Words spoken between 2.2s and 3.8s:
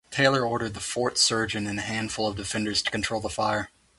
of defenders to control the fire.